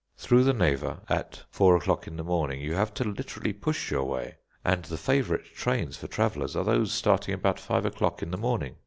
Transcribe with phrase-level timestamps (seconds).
[0.17, 4.03] Through the Neva at four o'clock in the morning you have to literally push your
[4.05, 8.37] way; and the favourite trains for travellers are those starting about five o'clock in the
[8.39, 8.77] morning.